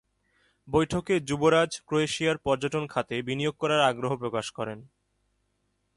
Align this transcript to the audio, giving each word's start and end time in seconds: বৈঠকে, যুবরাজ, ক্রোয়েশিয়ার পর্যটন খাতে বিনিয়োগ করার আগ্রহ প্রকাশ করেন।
বৈঠকে, 0.67 1.15
যুবরাজ, 1.19 1.71
ক্রোয়েশিয়ার 1.87 2.37
পর্যটন 2.37 2.83
খাতে 2.87 3.15
বিনিয়োগ 3.21 3.55
করার 3.59 3.81
আগ্রহ 3.81 4.11
প্রকাশ 4.15 4.47
করেন। 4.51 4.79